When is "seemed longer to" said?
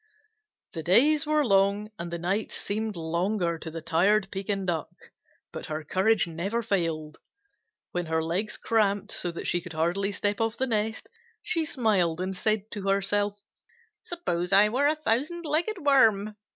2.55-3.69